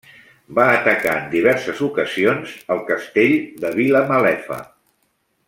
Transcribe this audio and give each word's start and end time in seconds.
Va 0.59 0.63
atacar 0.77 1.11
en 1.17 1.27
diverses 1.33 1.83
ocasions 1.89 2.57
El 2.77 2.83
Castell 2.89 3.37
de 3.67 3.73
Vilamalefa. 3.77 4.59